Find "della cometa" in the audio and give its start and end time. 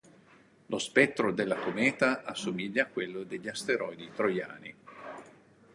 1.31-2.23